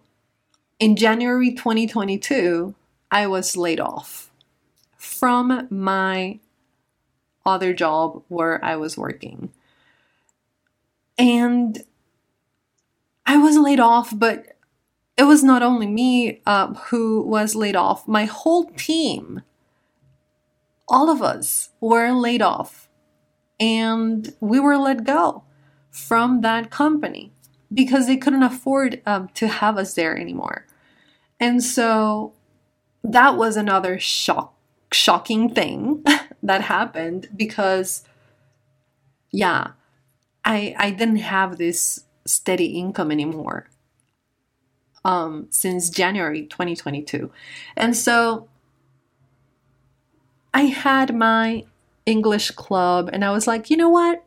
in 0.79 0.95
January 0.95 1.53
2022, 1.53 2.75
I 3.11 3.27
was 3.27 3.57
laid 3.57 3.79
off 3.79 4.31
from 4.95 5.67
my 5.69 6.39
other 7.45 7.73
job 7.73 8.23
where 8.29 8.63
I 8.63 8.75
was 8.77 8.97
working. 8.97 9.51
And 11.17 11.83
I 13.25 13.37
was 13.37 13.57
laid 13.57 13.79
off, 13.79 14.17
but 14.17 14.55
it 15.17 15.23
was 15.23 15.43
not 15.43 15.61
only 15.61 15.87
me 15.87 16.41
uh, 16.45 16.73
who 16.73 17.21
was 17.21 17.53
laid 17.53 17.75
off, 17.75 18.07
my 18.07 18.25
whole 18.25 18.65
team, 18.71 19.41
all 20.87 21.09
of 21.09 21.21
us 21.21 21.69
were 21.79 22.11
laid 22.11 22.41
off. 22.41 22.87
And 23.59 24.33
we 24.39 24.59
were 24.59 24.77
let 24.77 25.03
go 25.03 25.43
from 25.91 26.41
that 26.41 26.71
company 26.71 27.31
because 27.73 28.07
they 28.07 28.17
couldn't 28.17 28.43
afford 28.43 29.01
um, 29.05 29.29
to 29.35 29.47
have 29.47 29.77
us 29.77 29.93
there 29.93 30.17
anymore. 30.17 30.65
And 31.39 31.63
so 31.63 32.33
that 33.03 33.37
was 33.37 33.57
another 33.57 33.99
shock, 33.99 34.53
shocking 34.91 35.49
thing 35.49 36.03
that 36.43 36.61
happened 36.61 37.29
because, 37.35 38.03
yeah, 39.31 39.71
I 40.45 40.75
I 40.77 40.91
didn't 40.91 41.17
have 41.17 41.57
this 41.57 42.05
steady 42.25 42.77
income 42.77 43.11
anymore 43.11 43.67
um, 45.03 45.47
since 45.49 45.89
January 45.89 46.45
2022. 46.45 47.31
And 47.75 47.95
so 47.95 48.47
I 50.53 50.63
had 50.63 51.15
my 51.15 51.65
English 52.05 52.51
club, 52.51 53.09
and 53.11 53.23
I 53.23 53.31
was 53.31 53.47
like, 53.47 53.69
you 53.69 53.77
know 53.77 53.89
what? 53.89 54.23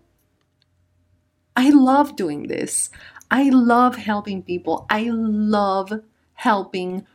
I 1.57 1.71
love 1.71 2.16
doing 2.16 2.49
this. 2.49 2.90
I 3.31 3.50
love 3.50 3.97
helping 3.97 4.43
people. 4.43 4.87
I 4.90 5.11
love 5.11 5.93
helping 6.35 7.07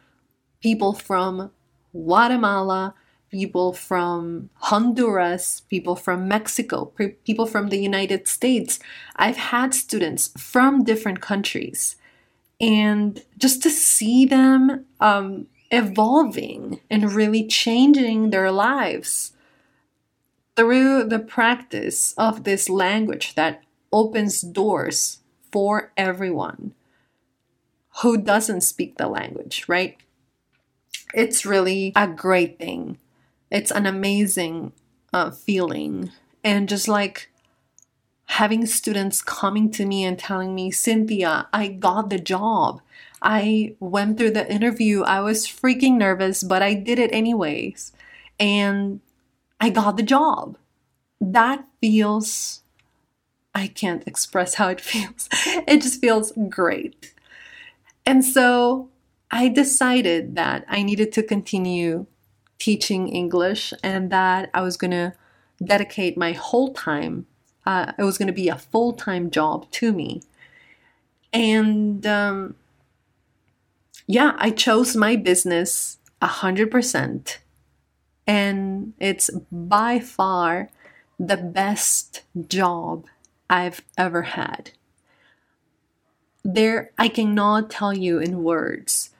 people 0.61 0.93
from 0.93 1.51
Guatemala, 1.91 2.93
people 3.31 3.73
from 3.73 4.49
Honduras, 4.55 5.61
people 5.69 5.95
from 5.95 6.27
Mexico, 6.27 6.91
people 7.23 7.45
from 7.45 7.69
the 7.69 7.79
United 7.79 8.27
States. 8.27 8.79
I've 9.15 9.37
had 9.37 9.73
students 9.73 10.31
from 10.37 10.83
different 10.83 11.21
countries. 11.21 11.95
And 12.59 13.23
just 13.37 13.63
to 13.63 13.69
see 13.69 14.25
them 14.25 14.85
um, 14.99 15.47
evolving 15.71 16.81
and 16.89 17.13
really 17.13 17.47
changing 17.47 18.31
their 18.31 18.51
lives 18.51 19.33
through 20.55 21.05
the 21.05 21.19
practice 21.19 22.13
of 22.17 22.43
this 22.43 22.69
language 22.69 23.35
that 23.35 23.63
opens 23.93 24.41
doors 24.41 25.19
for 25.51 25.93
everyone 25.95 26.73
who 28.01 28.17
doesn't 28.17 28.61
speak 28.61 28.97
the 28.97 29.07
language, 29.07 29.65
right? 29.67 29.97
It's 31.13 31.45
really 31.45 31.93
a 31.95 32.07
great 32.07 32.59
thing 32.59 32.97
it's 33.51 33.71
an 33.71 33.85
amazing 33.85 34.73
uh, 35.13 35.31
feeling. 35.31 36.11
And 36.43 36.69
just 36.69 36.87
like 36.87 37.31
having 38.25 38.65
students 38.65 39.21
coming 39.21 39.71
to 39.71 39.85
me 39.85 40.03
and 40.03 40.17
telling 40.17 40.53
me, 40.53 40.71
Cinthia, 40.71 41.47
I 41.51 41.67
got 41.67 42.09
the 42.09 42.19
job. 42.19 42.81
I 43.21 43.75
went 43.79 44.17
through 44.17 44.31
the 44.31 44.51
interview. 44.51 45.01
I 45.01 45.19
was 45.21 45.47
freaking 45.47 45.97
nervous, 45.97 46.43
but 46.43 46.61
I 46.61 46.73
did 46.73 46.99
it 46.99 47.11
anyways. 47.11 47.91
And 48.39 49.01
I 49.59 49.69
got 49.69 49.97
the 49.97 50.03
job. 50.03 50.57
That 51.19 51.65
feels, 51.81 52.61
I 53.53 53.67
can't 53.67 54.07
express 54.07 54.53
how 54.55 54.69
it 54.69 54.79
feels. 54.81 55.27
It 55.45 55.81
just 55.81 55.99
feels 55.99 56.31
great. 56.49 57.13
And 58.05 58.23
so 58.23 58.89
I 59.31 59.47
decided 59.47 60.35
that 60.35 60.65
I 60.67 60.81
needed 60.83 61.11
to 61.13 61.23
continue 61.23 62.07
teaching 62.57 63.07
English 63.07 63.73
and 63.83 64.11
that 64.11 64.49
I 64.53 64.61
was 64.61 64.75
going 64.75 64.91
to 64.91 65.13
dedicate 65.63 66.17
my 66.17 66.31
whole 66.31 66.73
time. 66.73 67.27
Uh, 67.65 67.93
it 67.97 68.03
was 68.03 68.17
going 68.17 68.27
to 68.27 68.33
be 68.33 68.49
a 68.49 68.57
full 68.57 68.93
time 68.93 69.29
job 69.29 69.69
to 69.71 69.93
me. 69.93 70.21
And 71.31 72.05
um, 72.07 72.55
yeah, 74.07 74.33
I 74.37 74.49
chose 74.49 74.95
my 74.95 75.15
business 75.15 75.97
100%. 76.21 77.37
And 78.25 78.93
it's 78.99 79.29
by 79.51 79.99
far 79.99 80.69
the 81.19 81.37
best 81.37 82.23
job 82.47 83.05
I've 83.49 83.81
ever 83.97 84.23
had. 84.23 84.71
There, 86.43 86.91
I 86.97 87.09
cannot 87.09 87.69
tell 87.69 87.93
you 87.93 88.19
in 88.19 88.43
words 88.43 89.11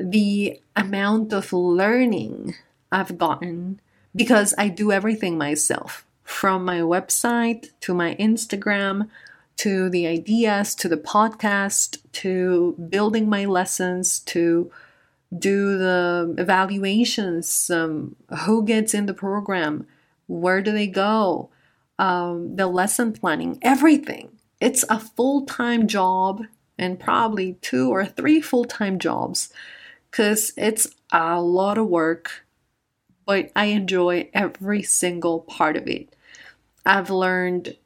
the 0.00 0.60
amount 0.74 1.32
of 1.32 1.52
learning 1.52 2.54
I've 2.90 3.18
gotten 3.18 3.80
because 4.14 4.54
I 4.58 4.68
do 4.68 4.90
everything 4.90 5.38
myself. 5.38 6.04
From 6.24 6.64
my 6.64 6.78
website 6.78 7.70
to 7.80 7.92
my 7.92 8.14
Instagram 8.16 9.08
to 9.56 9.90
the 9.90 10.06
ideas 10.06 10.74
to 10.76 10.88
the 10.88 10.96
podcast 10.96 11.98
to 12.12 12.74
building 12.88 13.28
my 13.28 13.44
lessons 13.44 14.20
to 14.20 14.70
do 15.36 15.76
the 15.76 16.34
evaluations 16.38 17.68
um, 17.70 18.16
who 18.46 18.64
gets 18.64 18.94
in 18.94 19.06
the 19.06 19.12
program 19.12 19.86
where 20.26 20.62
do 20.62 20.72
they 20.72 20.86
go 20.86 21.50
um, 21.98 22.56
the 22.56 22.66
lesson 22.66 23.12
planning 23.12 23.58
everything. 23.60 24.30
It's 24.60 24.84
a 24.88 24.98
full-time 24.98 25.86
job 25.86 26.44
and 26.78 26.98
probably 26.98 27.58
two 27.60 27.90
or 27.90 28.06
three 28.06 28.40
full-time 28.40 28.98
jobs 28.98 29.52
because 30.10 30.52
it's 30.56 30.88
a 31.12 31.40
lot 31.40 31.78
of 31.78 31.86
work 31.86 32.44
but 33.30 33.52
I 33.54 33.66
enjoy 33.66 34.28
every 34.34 34.82
single 34.82 35.38
part 35.38 35.76
of 35.76 35.86
it. 35.86 36.16
I've 36.84 37.10
learned 37.10 37.76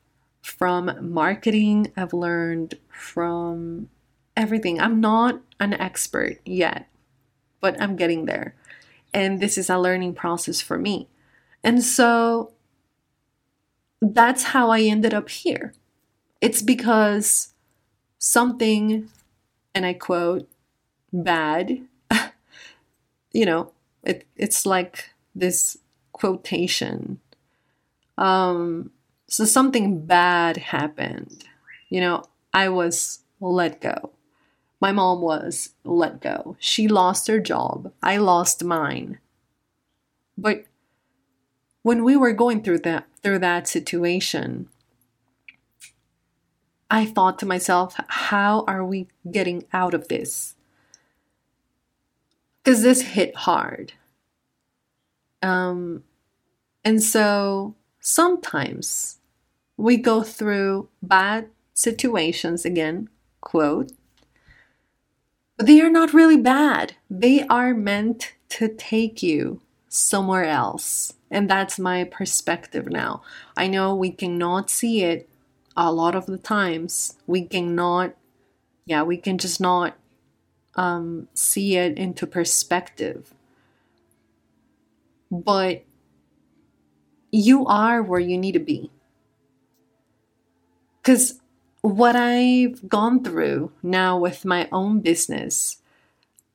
from 0.41 1.13
marketing, 1.13 1.93
I've 1.99 2.15
learned 2.15 2.77
from 2.89 3.91
everything. 4.35 4.81
I'm 4.81 5.03
not 5.03 5.43
an 5.61 5.75
expert 5.75 6.41
yet, 6.47 6.89
but 7.61 7.79
I'm 7.79 7.95
getting 7.95 8.25
there. 8.25 8.55
And 9.13 9.39
this 9.39 9.59
is 9.59 9.69
a 9.69 9.79
learning 9.79 10.15
process 10.15 10.63
for 10.63 10.79
me. 10.79 11.09
And 11.63 11.85
so 11.85 12.55
that's 14.01 14.45
how 14.45 14.71
I 14.71 14.81
ended 14.81 15.13
up 15.13 15.29
here. 15.29 15.75
It's 16.41 16.63
because 16.63 17.53
something, 18.17 19.11
and 19.75 19.85
I 19.85 19.93
quote, 19.93 20.49
bad, 21.13 21.83
you 23.35 23.45
know, 23.45 23.73
it, 24.05 24.27
it's 24.37 24.65
like 24.65 25.11
this 25.35 25.77
quotation. 26.13 27.21
Um, 28.17 28.93
so 29.27 29.45
something 29.45 30.07
bad 30.07 30.57
happened. 30.57 31.45
You 31.91 32.01
know, 32.01 32.25
I 32.55 32.69
was 32.71 33.19
let 33.41 33.81
go. 33.81 34.13
My 34.81 34.93
mom 34.93 35.21
was 35.21 35.71
let 35.83 36.21
go. 36.21 36.57
She 36.61 36.89
lost 36.89 37.27
her 37.27 37.41
job. 37.41 37.93
I 38.03 38.17
lost 38.19 38.63
mine. 38.65 39.19
But 40.39 40.65
when 41.83 42.05
we 42.05 42.17
were 42.17 42.33
going 42.33 42.63
through 42.63 42.81
that 42.81 43.07
through 43.23 43.41
that 43.41 43.67
situation, 43.67 44.69
I 46.91 47.05
thought 47.05 47.39
to 47.41 47.47
myself, 47.47 47.97
how 48.07 48.65
are 48.69 48.85
we 48.85 49.09
getting 49.31 49.65
out 49.73 49.95
of 49.95 50.09
this? 50.09 50.55
Because 52.65 52.83
this 52.83 53.03
hit 53.03 53.37
hard. 53.37 53.93
Um, 55.43 56.05
and 56.85 57.03
so 57.03 57.75
sometimes 58.01 59.19
we 59.77 59.99
go 59.99 60.23
through 60.23 60.89
bad 61.03 61.51
situations, 61.75 62.65
again, 62.65 63.11
quote, 63.41 63.93
but 65.57 65.67
they 65.67 65.81
are 65.81 65.91
not 65.91 66.15
really 66.15 66.39
bad. 66.39 66.95
They 67.11 67.47
are 67.47 67.75
meant 67.75 68.35
to 68.51 68.69
take 68.69 69.23
you 69.23 69.61
somewhere 69.89 70.45
else. 70.45 71.15
And 71.31 71.51
that's 71.51 71.79
my 71.79 72.05
perspective 72.05 72.89
now. 72.89 73.23
I 73.57 73.67
know 73.67 73.95
we 73.95 74.11
cannot 74.11 74.71
see 74.71 75.03
it 75.03 75.29
a 75.77 75.93
lot 75.93 76.15
of 76.15 76.27
the 76.27 76.39
times. 76.39 77.17
We 77.27 77.45
cannot, 77.45 78.15
yeah, 78.87 79.03
we 79.03 79.17
can 79.17 79.39
just 79.39 79.61
not 79.61 79.97
um, 80.77 81.29
see 81.35 81.77
it 81.77 81.97
into 81.97 82.27
perspective. 82.27 83.35
But 85.31 85.85
you 87.31 87.67
are 87.67 88.03
where 88.03 88.21
you 88.21 88.39
need 88.39 88.53
to 88.53 88.61
be. 88.61 88.91
Because 91.03 91.41
what 91.83 92.17
I've 92.17 92.89
gone 92.89 93.23
through 93.23 93.73
now 93.83 94.17
with 94.19 94.45
my 94.45 94.69
own 94.73 95.01
business, 95.01 95.83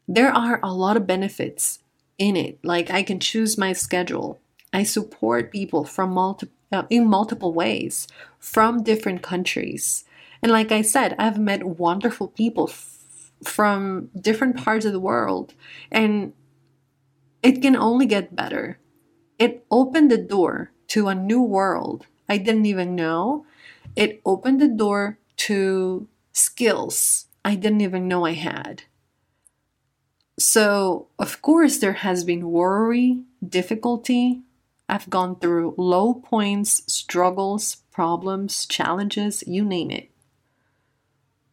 there 0.08 0.32
are 0.32 0.60
a 0.64 0.74
lot 0.74 0.98
of 0.98 1.06
benefits 1.06 1.80
in 2.18 2.36
it. 2.36 2.58
Like 2.64 2.90
I 2.90 3.04
can 3.04 3.20
choose 3.20 3.58
my 3.58 3.74
schedule. 3.74 4.40
I 4.74 4.84
support 4.84 5.52
people 5.52 5.84
from 5.84 6.12
multiple 6.12 6.54
uh, 6.72 6.84
in 6.90 7.08
multiple 7.08 7.54
ways 7.54 8.08
from 8.38 8.84
different 8.84 9.22
countries. 9.22 10.06
And 10.42 10.52
like 10.52 10.72
I 10.72 10.82
said, 10.82 11.16
I've 11.18 11.40
met 11.40 11.64
wonderful 11.64 12.28
people 12.28 12.68
from 13.44 14.10
different 14.20 14.58
parts 14.58 14.86
of 14.86 14.92
the 14.92 15.00
world 15.00 15.54
and 15.92 16.34
it 17.42 17.62
can 17.62 17.76
only 17.76 18.06
get 18.06 18.36
better. 18.36 18.80
It 19.38 19.66
opened 19.72 20.12
the 20.12 20.18
door 20.18 20.72
to 20.90 21.08
a 21.08 21.16
new 21.16 21.42
world 21.42 22.08
I 22.28 22.38
didn't 22.38 22.66
even 22.66 22.96
know 22.96 23.46
it 23.96 24.22
opened 24.26 24.62
the 24.62 24.68
door 24.68 25.18
to 25.38 26.08
skills 26.32 27.26
I 27.44 27.56
didn't 27.56 27.82
even 27.82 28.08
know 28.08 28.26
I 28.26 28.34
had. 28.34 28.84
So, 30.38 31.08
of 31.18 31.42
course, 31.42 31.78
there 31.78 31.94
has 31.94 32.24
been 32.24 32.52
worry, 32.52 33.24
difficulty. 33.46 34.42
I've 34.88 35.10
gone 35.10 35.40
through 35.40 35.76
low 35.78 36.14
points, 36.14 36.84
struggles, 36.92 37.78
problems, 37.92 38.66
challenges, 38.66 39.44
you 39.46 39.64
name 39.66 39.92
it. 39.92 40.10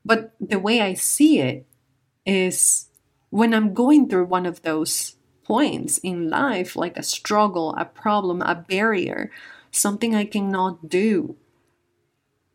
But 0.05 0.35
the 0.41 0.59
way 0.59 0.81
I 0.81 0.95
see 0.95 1.41
it 1.41 1.67
is 2.27 2.89
when 3.31 3.55
I'm 3.55 3.73
going 3.73 4.09
through 4.09 4.27
one 4.27 4.45
of 4.45 4.63
those 4.63 5.17
points 5.45 5.99
in 5.99 6.29
life, 6.29 6.75
like 6.75 6.97
a 6.97 7.03
struggle, 7.03 7.75
a 7.79 7.85
problem, 7.85 8.43
a 8.43 8.55
barrier, 8.55 9.31
something 9.71 10.15
I 10.15 10.25
cannot 10.25 10.89
do, 10.89 11.37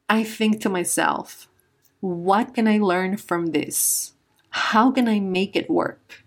I 0.09 0.25
think 0.25 0.59
to 0.61 0.69
myself, 0.69 1.47
what 2.01 2.53
can 2.53 2.67
I 2.67 2.79
learn 2.79 3.15
from 3.15 3.47
this? 3.47 4.13
How 4.49 4.91
can 4.91 5.07
I 5.07 5.19
make 5.19 5.55
it 5.55 5.69
work? 5.69 6.25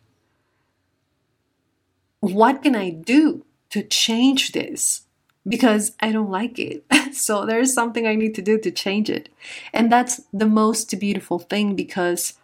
What 2.21 2.63
can 2.63 2.75
I 2.75 2.89
do 2.89 3.45
to 3.71 3.83
change 3.83 4.53
this? 4.53 5.03
Because 5.47 5.95
I 6.01 6.13
don't 6.13 6.31
like 6.31 6.59
it. 6.59 6.85
so 7.13 7.45
there's 7.45 7.75
something 7.75 8.07
I 8.07 8.15
need 8.15 8.35
to 8.37 8.43
do 8.43 8.59
to 8.61 8.71
change 8.71 9.11
it. 9.11 9.29
And 9.75 9.93
that's 9.93 10.23
the 10.33 10.47
most 10.47 10.99
beautiful 10.99 11.39
thing 11.39 11.77
because 11.77 12.39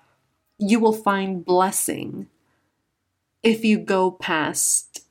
you 0.60 0.78
will 0.78 0.92
find 0.92 1.44
blessing 1.44 2.28
if 3.42 3.64
you 3.64 3.78
go 3.78 4.10
past 4.10 5.04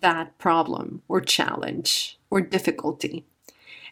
that 0.00 0.38
problem 0.38 1.02
or 1.08 1.20
challenge 1.20 2.18
or 2.30 2.40
difficulty. 2.40 3.24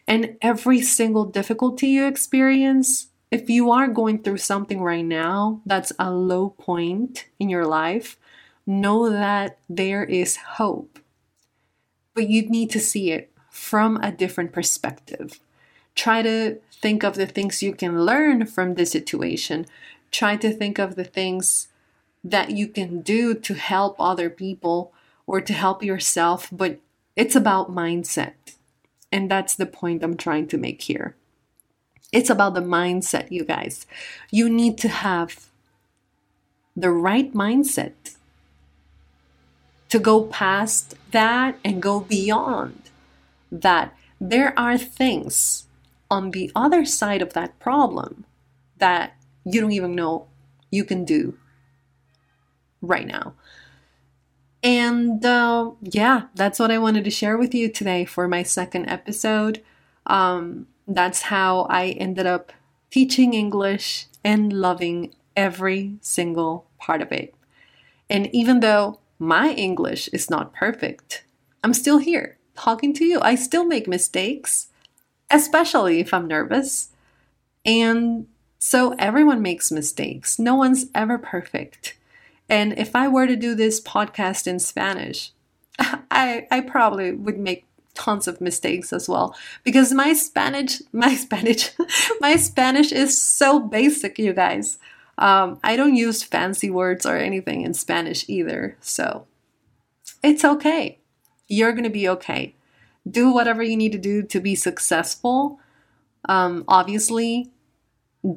And 0.07 0.37
every 0.41 0.81
single 0.81 1.25
difficulty 1.25 1.87
you 1.87 2.05
experience, 2.05 3.07
if 3.31 3.49
you 3.49 3.71
are 3.71 3.87
going 3.87 4.23
through 4.23 4.37
something 4.37 4.81
right 4.81 5.05
now 5.05 5.61
that's 5.65 5.91
a 5.99 6.11
low 6.11 6.49
point 6.49 7.25
in 7.39 7.49
your 7.49 7.65
life, 7.65 8.17
know 8.65 9.09
that 9.09 9.57
there 9.67 10.03
is 10.03 10.37
hope. 10.37 10.99
But 12.13 12.29
you 12.29 12.47
need 12.49 12.69
to 12.71 12.79
see 12.79 13.11
it 13.11 13.31
from 13.49 13.97
a 13.97 14.11
different 14.11 14.53
perspective. 14.53 15.39
Try 15.95 16.21
to 16.21 16.59
think 16.71 17.03
of 17.03 17.15
the 17.15 17.25
things 17.25 17.63
you 17.63 17.73
can 17.73 18.05
learn 18.05 18.45
from 18.45 18.75
the 18.75 18.85
situation. 18.85 19.65
Try 20.15 20.37
to 20.37 20.53
think 20.53 20.79
of 20.79 20.95
the 20.95 21.03
things 21.03 21.67
that 22.23 22.51
you 22.51 22.69
can 22.69 23.01
do 23.01 23.33
to 23.33 23.53
help 23.53 23.97
other 23.99 24.29
people 24.29 24.93
or 25.27 25.41
to 25.41 25.51
help 25.51 25.83
yourself, 25.83 26.47
but 26.53 26.79
it's 27.17 27.35
about 27.35 27.75
mindset. 27.75 28.55
And 29.11 29.29
that's 29.29 29.55
the 29.55 29.65
point 29.65 30.03
I'm 30.03 30.15
trying 30.15 30.47
to 30.47 30.57
make 30.57 30.83
here. 30.83 31.17
It's 32.13 32.29
about 32.29 32.53
the 32.53 32.61
mindset, 32.61 33.29
you 33.29 33.43
guys. 33.43 33.85
You 34.31 34.47
need 34.47 34.77
to 34.77 34.87
have 34.87 35.49
the 36.77 36.91
right 36.91 37.33
mindset 37.33 38.15
to 39.89 39.99
go 39.99 40.23
past 40.23 40.95
that 41.11 41.59
and 41.65 41.81
go 41.81 41.99
beyond 41.99 42.83
that. 43.51 43.93
There 44.21 44.57
are 44.57 44.77
things 44.77 45.67
on 46.09 46.31
the 46.31 46.53
other 46.55 46.85
side 46.85 47.21
of 47.21 47.33
that 47.33 47.59
problem 47.59 48.23
that 48.77 49.17
you 49.45 49.61
don't 49.61 49.71
even 49.71 49.95
know 49.95 50.27
you 50.71 50.83
can 50.83 51.05
do 51.05 51.37
right 52.81 53.07
now. 53.07 53.33
And 54.63 55.23
uh, 55.23 55.71
yeah, 55.81 56.23
that's 56.33 56.59
what 56.59 56.71
I 56.71 56.79
wanted 56.79 57.03
to 57.03 57.11
share 57.11 57.37
with 57.37 57.53
you 57.53 57.69
today 57.71 58.03
for 58.03 58.27
my 58.27 58.41
second 58.41 58.87
episode. 58.89 59.63
Um, 60.07 60.67
that's 60.87 61.23
how 61.23 61.67
I 61.69 61.89
ended 61.89 62.25
up 62.25 62.51
teaching 62.89 63.33
English 63.33 64.07
and 64.23 64.51
loving 64.51 65.13
every 65.35 65.97
single 66.01 66.65
part 66.79 67.01
of 67.01 67.11
it. 67.11 67.35
And 68.09 68.33
even 68.33 68.59
though 68.59 68.99
my 69.19 69.51
English 69.51 70.07
is 70.09 70.29
not 70.29 70.53
perfect, 70.53 71.23
I'm 71.63 71.73
still 71.73 71.99
here 71.99 72.37
talking 72.55 72.93
to 72.93 73.05
you. 73.05 73.19
I 73.21 73.35
still 73.35 73.65
make 73.65 73.87
mistakes, 73.87 74.67
especially 75.29 75.99
if 75.99 76.13
I'm 76.13 76.27
nervous. 76.27 76.89
And 77.65 78.27
so 78.67 78.95
everyone 78.97 79.43
makes 79.43 79.71
mistakes. 79.71 80.39
No 80.39 80.55
one's 80.55 80.87
ever 80.95 81.19
perfect. 81.19 81.95
And 82.49 82.73
if 82.79 82.95
I 82.95 83.07
were 83.07 83.27
to 83.27 83.35
do 83.35 83.53
this 83.53 83.79
podcast 83.79 84.47
in 84.47 84.57
Spanish, 84.57 85.33
I, 85.79 86.47
I 86.49 86.61
probably 86.61 87.11
would 87.11 87.37
make 87.37 87.67
tons 87.93 88.27
of 88.27 88.41
mistakes 88.41 88.91
as 88.91 89.07
well 89.07 89.35
because 89.63 89.93
my 89.93 90.13
Spanish, 90.13 90.81
my 90.91 91.13
Spanish, 91.13 91.73
my 92.19 92.37
Spanish 92.37 92.91
is 92.91 93.21
so 93.21 93.59
basic, 93.59 94.17
you 94.17 94.33
guys. 94.33 94.79
Um, 95.19 95.59
I 95.63 95.75
don't 95.75 95.95
use 95.95 96.23
fancy 96.23 96.71
words 96.71 97.05
or 97.05 97.17
anything 97.17 97.61
in 97.61 97.75
Spanish 97.75 98.27
either, 98.27 98.77
so 98.81 99.27
it's 100.23 100.43
okay. 100.43 100.97
You're 101.47 101.73
gonna 101.73 101.91
be 101.91 102.09
okay. 102.09 102.55
Do 103.07 103.31
whatever 103.31 103.61
you 103.61 103.77
need 103.77 103.91
to 103.91 103.99
do 103.99 104.23
to 104.23 104.39
be 104.39 104.55
successful. 104.55 105.59
Um, 106.27 106.63
obviously, 106.67 107.51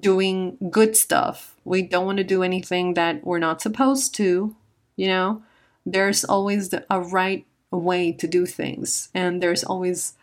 doing 0.00 0.58
good 0.70 0.96
stuff. 0.96 1.56
We 1.64 1.82
don't 1.82 2.04
want 2.04 2.18
to 2.18 2.24
do 2.24 2.42
anything 2.42 2.94
that 2.94 3.24
we're 3.24 3.38
not 3.38 3.62
supposed 3.62 4.14
to, 4.16 4.54
you 4.96 5.06
know? 5.06 5.42
There's 5.86 6.24
always 6.24 6.74
a 6.90 7.00
right 7.00 7.46
way 7.70 8.12
to 8.12 8.26
do 8.26 8.44
things, 8.44 9.08
and 9.14 9.42
there's 9.42 9.64
always 9.64 10.14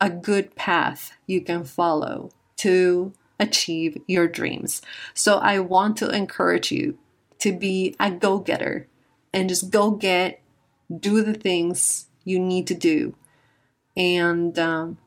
a 0.00 0.10
good 0.10 0.54
path 0.54 1.12
you 1.26 1.40
can 1.40 1.64
follow 1.64 2.30
to 2.56 3.12
achieve 3.38 3.96
your 4.06 4.28
dreams. 4.28 4.82
So 5.14 5.38
I 5.38 5.60
want 5.60 5.96
to 5.98 6.10
encourage 6.10 6.70
you 6.70 6.98
to 7.38 7.56
be 7.56 7.96
a 7.98 8.10
go 8.10 8.38
getter 8.38 8.86
and 9.32 9.48
just 9.48 9.70
go 9.70 9.92
get, 9.92 10.42
do 10.94 11.22
the 11.22 11.34
things 11.34 12.06
you 12.24 12.38
need 12.38 12.66
to 12.66 12.74
do, 12.74 13.14
and 13.96 14.58
um, 14.58 14.98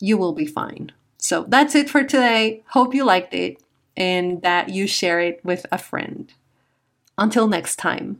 you 0.00 0.16
will 0.16 0.32
be 0.32 0.46
fine. 0.46 0.92
So 1.18 1.44
that's 1.46 1.74
it 1.74 1.90
for 1.90 2.02
today. 2.02 2.62
Hope 2.68 2.94
you 2.94 3.04
liked 3.04 3.34
it 3.34 3.58
and 3.96 4.40
that 4.42 4.70
you 4.70 4.86
share 4.86 5.20
it 5.20 5.44
with 5.44 5.66
a 5.70 5.78
friend. 5.78 6.32
Until 7.18 7.48
next 7.48 7.76
time. 7.76 8.16